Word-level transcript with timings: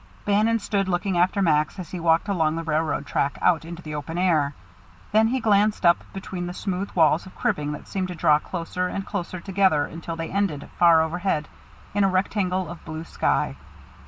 Bannon 0.25 0.57
stood 0.57 0.87
looking 0.89 1.15
after 1.19 1.43
Max 1.43 1.77
as 1.77 1.91
he 1.91 1.99
walked 1.99 2.27
along 2.27 2.55
the 2.55 2.63
railroad 2.63 3.05
track 3.05 3.37
out 3.39 3.63
into 3.65 3.83
the 3.83 3.93
open 3.93 4.17
air. 4.17 4.55
Then 5.11 5.27
he 5.27 5.39
glanced 5.39 5.85
up 5.85 6.03
between 6.11 6.47
the 6.47 6.55
smooth 6.55 6.89
walls 6.95 7.27
of 7.27 7.35
cribbing 7.35 7.73
that 7.73 7.87
seemed 7.87 8.07
to 8.07 8.15
draw 8.15 8.39
closer 8.39 8.87
and 8.87 9.05
closer 9.05 9.39
together 9.39 9.85
until 9.85 10.15
they 10.15 10.31
ended, 10.31 10.67
far 10.79 11.03
overhead, 11.03 11.47
in 11.93 12.03
a 12.03 12.09
rectangle 12.09 12.67
of 12.67 12.83
blue 12.83 13.03
sky. 13.03 13.57